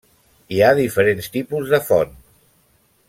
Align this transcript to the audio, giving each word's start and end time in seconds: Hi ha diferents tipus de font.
Hi 0.55 0.61
ha 0.61 0.69
diferents 0.79 1.29
tipus 1.35 1.75
de 1.75 1.81
font. 1.91 2.17